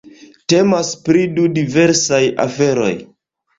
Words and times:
Temas 0.53 0.89
pri 1.09 1.27
du 1.37 1.45
diversaj 1.59 2.25
aferoj. 2.49 2.93